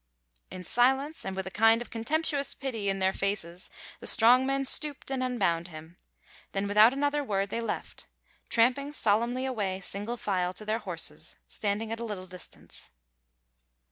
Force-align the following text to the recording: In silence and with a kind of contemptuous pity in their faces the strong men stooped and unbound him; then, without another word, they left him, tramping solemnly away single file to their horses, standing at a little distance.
In 0.49 0.63
silence 0.63 1.23
and 1.23 1.35
with 1.35 1.45
a 1.45 1.51
kind 1.51 1.79
of 1.79 1.91
contemptuous 1.91 2.55
pity 2.55 2.89
in 2.89 2.97
their 2.97 3.13
faces 3.13 3.69
the 3.99 4.07
strong 4.07 4.47
men 4.47 4.65
stooped 4.65 5.11
and 5.11 5.21
unbound 5.21 5.67
him; 5.67 5.95
then, 6.53 6.65
without 6.67 6.91
another 6.91 7.23
word, 7.23 7.51
they 7.51 7.61
left 7.61 8.01
him, 8.01 8.07
tramping 8.49 8.93
solemnly 8.93 9.45
away 9.45 9.79
single 9.79 10.17
file 10.17 10.53
to 10.53 10.65
their 10.65 10.79
horses, 10.79 11.35
standing 11.47 11.91
at 11.91 11.99
a 11.99 12.03
little 12.03 12.25
distance. 12.25 12.89